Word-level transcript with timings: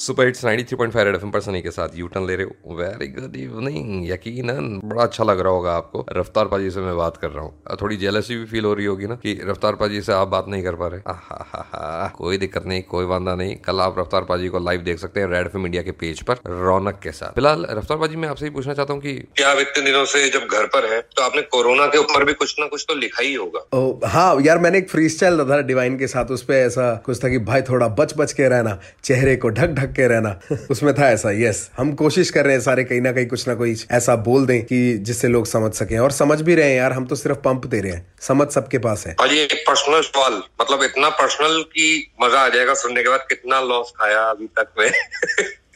Super 0.00 0.24
hits 0.24 0.44
93.5 0.44 0.96
red 0.96 1.14
FM 1.14 1.30
पर 1.30 1.40
सनी 1.40 1.60
के 1.62 1.70
साथ 1.70 1.96
यू 1.96 2.06
टर्न 2.06 2.26
ले 2.26 2.36
रहे 2.36 2.44
हो। 2.44 2.74
वेरी 2.74 3.06
गुड 3.08 3.34
इवनिंग 3.36 4.08
यकीनन 4.10 4.80
बड़ा 4.84 5.02
अच्छा 5.02 5.24
लग 5.24 5.40
रहा 5.40 5.52
होगा 5.52 5.72
आपको। 5.72 6.04
रफ्तार 6.12 6.44
पाजी 6.44 6.70
से 6.70 6.80
मैं 6.80 6.96
बात 6.96 7.16
कर 7.16 7.30
रहा 7.30 7.42
हूँ। 7.44 7.76
थोड़ी 7.80 7.96
जेलसी 7.96 8.36
भी 8.36 8.44
फील 8.44 8.64
हो 8.64 8.72
रही 8.74 8.86
होगी 8.86 9.06
ना 9.06 9.14
कि 9.14 9.38
रफ्तार 9.44 9.74
पाजी 9.74 10.00
से 10.02 10.12
आप 10.12 10.28
बात 10.28 10.46
नहीं 10.48 10.62
कर 10.62 10.74
पा 10.74 10.86
रहे। 10.86 11.00
आहा 11.06 12.06
कोई 12.16 12.38
दिक्कत 12.38 12.66
नहीं 12.66 12.82
कोई 12.90 13.04
वादा 13.06 13.34
नहीं। 13.34 13.56
कल 13.66 13.80
आप 13.80 13.98
रफ्तार 13.98 14.24
पाजी 14.24 14.48
को 14.48 14.58
लाइव 14.60 14.80
देख 14.80 14.98
सकते 14.98 15.20
हैं 15.20 15.26
रेड 15.28 15.46
एफएम 15.46 15.66
इंडिया 15.66 15.82
के 15.82 15.92
पेज 16.00 16.22
पर 16.22 16.40
रौनक 16.62 17.00
के 17.02 17.12
साथ। 17.12 17.34
फ़िलहाल 17.34 17.66
रफ्तार 17.70 17.98
पाजी 17.98 18.16
मैं 18.16 18.28
आपसे 18.28 18.44
ही 18.44 18.50
पूछना 18.50 18.74
चाहता 18.74 18.94
हूँ 18.94 19.02
की 19.02 19.14
क्या 19.36 19.50
आप 19.50 19.58
इतने 19.58 19.84
दिनों 19.84 20.04
से 20.06 20.28
जब 20.30 20.46
घर 20.50 20.66
पर 20.68 20.90
है 20.92 21.00
तो 21.16 21.22
आपने 21.22 21.42
कोरोना 21.50 21.86
के 21.86 21.98
ऊपर 21.98 22.24
भी 22.24 22.34
कुछ 22.36 22.56
ना 22.60 22.66
कुछ 22.68 22.86
तो 22.88 22.94
लिखा 22.94 23.22
ही 23.22 23.34
होगा। 23.34 24.08
हाँ 24.08 24.40
यार 24.40 24.58
मैंने 24.58 24.78
एक 24.78 24.90
फ्री 24.90 25.08
स्टाइल 25.08 25.44
था 25.50 25.60
डिवाइन 25.66 25.98
के 25.98 26.06
साथ 26.06 26.30
उस 26.30 26.42
पर 26.42 26.54
ऐसा 26.56 26.94
कुछ 27.06 27.24
था 27.24 27.28
कि 27.28 27.38
भाई 27.52 27.62
थोड़ा 27.70 27.88
बच 28.00 28.16
बच 28.16 28.32
के 28.32 28.48
रहना 28.48 28.78
चेहरे 29.04 29.36
को 29.36 29.48
ढक 29.50 29.74
ढक 29.74 29.88
के 29.90 30.08
रहना। 30.08 30.40
उसमें 30.70 30.94
था 30.94 31.10
ऐसा 31.10 31.30
यस 31.30 31.70
हम 31.78 31.92
कोशिश 31.92 32.30
कर 32.30 32.44
रहे 32.44 32.54
हैं 32.54 32.60
सारे 32.60 32.84
कहीं 32.84 33.00
ना 33.00 33.12
कहीं 33.12 33.26
कुछ 33.26 33.48
ना 33.48 33.54
कोई 33.54 33.76
ऐसा 33.90 34.16
बोल 34.16 34.46
दें 34.46 34.62
कि 34.62 34.98
जिससे 34.98 35.28
लोग 35.28 35.46
समझ 35.46 35.72
सके। 35.72 35.98
और 35.98 36.12
समझ 36.12 36.40
भी 36.40 36.54
रहे 36.54 36.70
हैं, 36.70 36.76
यार, 36.76 36.92
हम 36.92 37.06
तो 37.06 37.14
सिर्फ़ 37.16 37.38
पंप 37.38 37.66
दे 37.66 37.80
रहे 37.80 37.92
हैं। 37.92 38.12
समझ 38.20 38.48
सबके 38.48 38.78
पास 38.78 39.06
है। 39.06 39.16
और 39.20 39.34
ये 39.34 39.48
पर्सनल 39.54 40.00
सवाल 40.00 40.42
मतलब 40.60 40.82
इतना 40.82 41.08
पर्सनल 41.08 41.62
की 41.62 42.12
मज़ा 42.22 42.40
आ 42.40 42.48
जाएगा 42.48 42.74
सुनने 42.74 43.02
के 43.02 43.08
बाद, 43.08 43.20
कितना 43.20 43.60
लॉस 43.60 43.92
खाया 44.00 44.20
अभी 44.20 44.46
तक 44.46 44.72
में। 44.78 44.92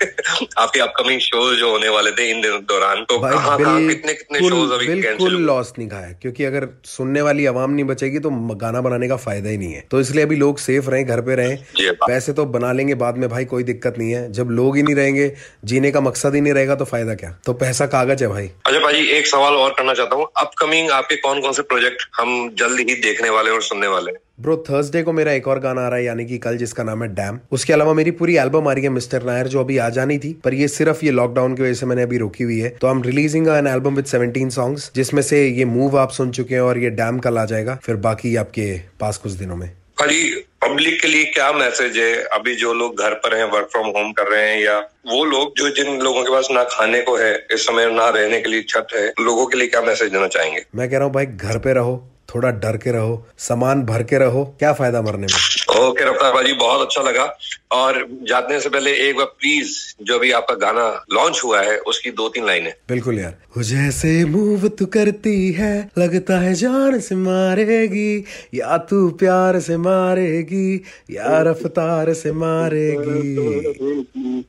आपके 0.59 0.81
अपकमिंग 0.81 1.21
शोज़ 1.21 1.59
जो 1.59 1.71
होने 1.71 1.89
वाले 1.89 2.11
थे 2.13 2.29
इन 2.31 2.41
दिनों 2.41 2.61
दौरान। 2.65 3.05
तो 3.05 3.19
कहाँ 3.21 3.59
कहाँ 3.59 3.87
कितने 3.89 4.15
कितने 4.15 4.39
शोज़ 4.41 4.73
अभी 4.73 4.87
बिल्कुल 4.87 5.37
लॉस 5.43 5.73
नहीं 5.79 5.89
खाया 5.89 6.11
क्योंकि 6.23 6.45
अगर 6.45 6.69
सुनने 6.87 7.23
वाली 7.23 7.47
आवाम 7.47 7.71
नहीं 7.71 7.85
बचेगी 7.85 8.19
तो 8.19 8.31
गाना 8.57 8.81
बनाने 8.81 9.09
का 9.09 9.17
फ़ायदा 9.19 9.49
ही 9.49 9.59
नहीं 9.59 9.73
है। 9.73 9.85
तो 9.91 10.01
इसलिए 10.01 10.25
अभी 10.25 10.37
लोग 10.37 10.59
सेफ़ 10.59 10.91
रहे 10.91 11.05
घर 11.05 11.21
पे 11.21 11.35
रहे। 11.35 11.57
पैसे 12.07 12.33
तो 12.33 12.45
बना 12.49 12.73
लेंगे 12.73 12.95
बाद 12.97 13.17
में 13.17 13.29
भाई 13.29 13.45
कोई 13.45 13.63
दिक्कत 13.65 13.99
नहीं 13.99 14.13
है। 14.13 14.31
जब 14.33 14.51
लोग 14.53 14.77
ही 14.77 14.83
नहीं 14.83 14.95
रहेंगे 14.95 15.33
जीने 15.65 15.91
का 15.91 16.01
मकसद 16.01 16.35
ही 16.35 16.41
नहीं 16.41 16.53
रहेगा 16.53 16.75
तो 16.75 16.85
फ़ायदा 16.85 17.15
क्या? 17.15 17.31
तो 17.47 17.53
पैसा 17.55 17.87
कागज़ 17.87 18.25
है 18.25 18.29
भाई। 18.29 18.51
अच्छा 18.67 18.81
भाई 18.81 19.07
एक 19.11 19.27
सवाल 19.27 19.55
और 19.55 19.71
करना 19.71 19.95
चाहता 19.95 20.17
हूँ। 20.17 20.27
अपकमिंग 20.37 20.91
आपके 20.91 21.17
कौन 21.19 21.41
कौन 21.41 21.53
से 21.53 21.63
प्रोजेक्ट 21.65 22.09
हम 22.17 22.51
जल्द 22.59 22.81
ही 22.81 22.95
देखने 23.03 23.31
वाले 23.31 23.51
और 23.51 23.63
सुनने 23.63 23.87
वाले 23.87 24.13
हैं? 24.13 24.19
ब्रो 24.39 24.57
थर्सडे 24.71 25.03
को 25.03 25.13
मेरा 25.13 25.33
एक 25.33 25.49
और 25.49 25.59
गाना 25.59 25.81
आ 25.81 25.89
रहा 25.89 25.99
है 25.99 26.05
यानी 26.05 26.25
कि 26.27 26.39
कल 26.39 26.57
जिसका 26.57 26.83
नाम 26.83 27.03
है 27.03 27.09
डैम 27.15 27.39
उसके 27.53 27.73
अलावा 27.73 27.93
मेरी 27.95 28.11
पूरी 28.11 28.37
एल्बम 28.37 28.69
आ 28.69 28.73
रही 28.73 28.85
है 28.85 28.91
मिस्टर 28.91 29.23
नायर 29.23 29.47
जो 29.47 29.61
अभी 29.61 29.79
आ 29.79 29.89
जानी 29.89 30.19
थी 30.19 30.33
पर 30.45 30.55
ये 30.55 30.69
सिर्फ़ 30.69 31.05
ये 31.05 31.11
लॉकडाउन 31.11 31.55
की 31.55 31.63
वजह 31.63 31.75
से 31.75 31.87
मैंने 31.87 32.03
अभी 32.03 32.19
रोकी 32.19 32.45
हुई 32.45 32.59
है। 32.59 32.69
तो 32.71 32.87
I 32.87 32.95
am 32.95 33.03
releasing 33.03 33.49
an 33.49 33.67
album 33.67 33.95
with 33.95 34.05
17 34.05 34.51
songs 34.51 34.91
जिसमें 34.97 35.23
से 35.23 35.47
ये 35.49 35.65
मूव 35.65 35.99
आप 35.99 36.11
सुन 36.11 36.31
चुके 36.31 36.55
हैं 36.55 36.63
और 36.63 36.79
ये 36.79 36.91
डैम 36.91 37.19
कल 37.19 37.39
आ 37.39 37.45
जाएगा 37.45 37.79
फिर 37.83 37.97
बाकी 37.97 38.35
आपके 38.37 38.67
पास 39.01 39.17
कुछ 39.17 39.33
दिनों 39.33 39.57
में। 39.57 39.69
भाई 40.01 40.31
पब्लिक 40.65 41.01
के 41.03 41.09
लिए 41.09 41.25
क्या 41.25 41.53
मैसेज 41.53 41.97
है? 41.97 42.15
अभी 42.15 42.55
जो 42.55 42.73
लोग 42.75 43.01
घर 43.01 43.15
पर 43.15 43.37
हैं 43.37 43.45
वर्क 43.45 43.69
फ्रॉम 43.73 43.87
होम 43.87 44.11
कर 44.13 44.27
रहे 44.27 44.49
हैं 44.49 44.65
या 44.65 44.79
वो 45.13 45.25
लोग 45.25 45.53
जो 45.57 45.71
जिन 45.77 46.01
लोगों 46.01 46.23
के 46.23 46.33
पास 46.33 46.49
ना 46.51 46.65
खाने 46.71 47.03
को 47.03 47.17
है 47.17 47.35
इस 47.53 47.67
समय 47.67 47.91
ना 47.91 48.09
रहने 48.09 48.41
के 48.41 48.51
लिए 48.51 48.63
छत 48.69 48.87
है 48.97 49.07
लोगों 49.21 49.47
के 49.47 49.59
लिए 49.59 49.69
क्या 49.69 49.83
मैसेज 49.83 50.13
देना 50.13 50.27
चाहेंगे? 50.29 50.65
मैं 50.77 50.91
कह 50.91 50.97
रहा 50.97 51.05
हूँ 51.05 51.15
भाई 51.15 51.27
घर 51.27 51.59
पे 51.59 51.73
रहो 51.73 51.95
थोड़ा 52.35 52.51
डर 52.51 52.77
के 52.77 52.93
रहो 52.93 53.27
सामान 53.39 53.83
भर 53.83 54.03
के 54.03 54.19
रहो 54.19 54.45
क्या 54.59 54.73
फ़ायदा 54.73 55.03
मरने 55.03 55.27
में? 55.27 55.81
ओके 55.81 56.05
रफ्तार 56.05 56.33
भाजी 56.33 56.53
बहुत 56.53 56.81
अच्छा 56.81 57.03
लगा। 57.03 57.25
और 57.73 58.07
जाने 58.23 58.61
से 58.61 58.69
पहले 58.69 58.91
एक 59.09 59.17
बार 59.17 59.27
प्लीज़ 59.27 59.71
जो 60.03 60.19
भी 60.19 60.31
आपका 60.33 60.55
गाना 60.55 61.05
लॉन्च 61.13 61.41
हुआ 61.45 61.61
है 61.63 61.77
उसकी 61.79 62.11
दो 62.11 62.29
तीन 62.29 62.47
लाइनें। 62.47 62.73
बिल्कुल 62.89 63.19
यार। 63.19 63.63
जैसे 63.63 64.25
मूव 64.25 64.69
तू 64.69 64.87
करती 64.87 65.53
है 65.53 65.91
लगता 65.99 66.39
है 66.39 66.55
जान 66.55 66.99
से 67.01 67.15
मारेगी 67.15 68.25
या 68.55 68.77
तू 68.91 69.09
प्यार 69.11 69.61
से 69.61 69.77
मारेगी 69.77 70.75
या 71.11 71.41
रफ्तार 71.43 72.13
से 72.15 72.33
मारेगी। 72.33 73.35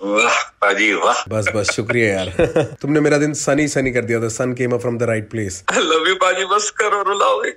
वाह 0.04 0.42
भाजी 0.66 0.92
वाह। 0.96 1.24
बस 1.30 1.50
बस 1.56 1.72
शुक्रिया 1.72 2.10
यार। 2.10 2.30
तुमने 2.82 3.00
मेरा 3.00 3.18
दिन 3.18 3.34
सनी 3.36 3.68
सनी 3.68 3.92
कर 3.92 4.06
दिया 4.06 4.22
था। 4.22 4.30
Sun 4.36 4.54
came 4.54 4.72
up 4.74 4.82
from 4.82 4.98
the 4.98 5.04
right 5.10 5.30
place 5.32 5.64
I 5.74 5.82
love 5.82 6.08
you 6.10 6.16
भाजी 6.24 6.46
बस 6.46 6.70
करो 6.82 7.02
रुलाओगे 7.10 7.52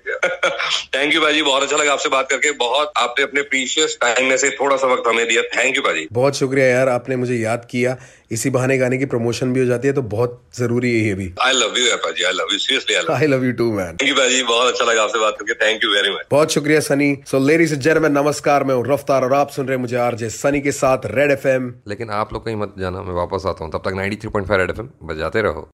थैंक 0.94 1.14
यू 1.14 1.20
भाजी 1.20 1.42
बहुत 1.42 1.62
अच्छा 1.62 1.76
लगा 1.76 1.92
आपसे 1.92 2.08
बात 2.08 2.30
करके। 2.30 2.50
बहुत 2.58 2.92
आपने 2.98 3.24
अपने 3.24 3.42
प्रीशियस 3.50 3.96
टाइम 4.00 4.28
में 4.28 4.36
से 4.36 4.50
थोड़ा 4.60 4.76
सा 4.76 4.92
वक्त 4.92 5.08
हमें 5.08 5.26
दिया। 5.28 5.42
थैंक 5.56 5.76
यू 5.76 5.82
भाजी 5.82 6.06
बहुत 6.12 6.36
शुक्रिया 6.36 6.66
यार 6.66 6.88
आपने 6.88 7.16
मुझे 7.16 7.36
याद 7.36 7.66
किया। 7.70 7.96
इसी 8.32 8.50
बहाने 8.50 8.76
गाने 8.78 8.96
की 8.98 9.06
प्रमोशन 9.12 9.52
भी 9.52 9.60
हो 9.60 9.66
जाती 9.66 9.88
है 9.88 9.92
तो 9.94 10.02
बहुत 10.14 10.40
ज़रूरी 10.56 10.90
है 10.94 11.06
ये 11.06 11.14
भी। 11.14 11.32
आई 11.42 11.52
लव 11.52 11.78
यू 11.78 11.96
भाजी 12.04 12.24
I 12.24 12.32
love 12.32 12.52
you 12.52 12.58
seriously 12.58 13.14
I 13.14 13.26
love 13.26 13.44
you 13.44 13.52
too 13.60 13.70
man 13.72 13.92
thank 13.92 14.08
you 14.08 14.14
भाजी 14.14 14.42
बहुत 14.42 14.72
अच्छा 14.72 14.84
लगा 14.84 15.02
आपसे 15.02 15.18
बात 15.18 15.36
करके। 15.40 15.54
थैंक 15.64 15.84
यू 15.84 15.90
वेरी 15.92 16.10
मच 16.14 16.26
बहुत 16.30 16.52
शुक्रिया 16.52 16.80
Sunny. 16.88 17.10
So 17.30 17.38
ladies 17.46 17.74
and 17.74 17.82
gentleman 17.82 18.12
नमस्कार 18.12 18.64
मैं 18.64 18.74
हूँ 18.74 18.84
रफ्तार 18.88 19.24
और 19.24 19.34
आप 19.34 19.50
सुन 19.50 19.66
रहे 19.66 19.76
हैं 19.76 19.80
मुझे 19.82 19.96
आरजे 19.98 20.30
सनी 20.30 20.60
के 20.60 20.72
साथ 20.74 21.06
रेड 21.14 21.30
एफएम 21.30 21.72
लेकिन 21.88 22.10
आप 22.20 22.32
लोग 22.32 22.44
कहीं 22.44 22.56
मत 22.56 22.74
जाना। 22.78 22.97
मैं 23.02 23.14
वापस 23.14 23.46
आता 23.46 23.64
हूँ। 23.64 23.72
तब 23.72 23.82
तक 23.84 23.94
93.5 23.94 24.70
एफ़ 24.70 24.80
एम 24.80 24.90
बजाते 25.02 25.42
रहो। 25.42 25.66